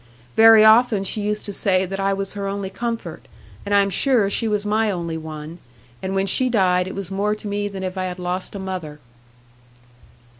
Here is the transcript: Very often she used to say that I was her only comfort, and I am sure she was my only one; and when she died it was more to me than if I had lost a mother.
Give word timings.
Very 0.35 0.65
often 0.65 1.03
she 1.03 1.21
used 1.21 1.45
to 1.45 1.53
say 1.53 1.85
that 1.85 1.99
I 1.99 2.11
was 2.11 2.33
her 2.33 2.47
only 2.47 2.71
comfort, 2.71 3.27
and 3.63 3.75
I 3.75 3.81
am 3.83 3.91
sure 3.91 4.31
she 4.31 4.47
was 4.47 4.65
my 4.65 4.89
only 4.89 5.15
one; 5.15 5.59
and 6.01 6.15
when 6.15 6.25
she 6.25 6.49
died 6.49 6.87
it 6.87 6.95
was 6.95 7.11
more 7.11 7.35
to 7.35 7.47
me 7.47 7.67
than 7.67 7.83
if 7.83 7.99
I 7.99 8.05
had 8.05 8.17
lost 8.17 8.55
a 8.55 8.57
mother. 8.57 8.97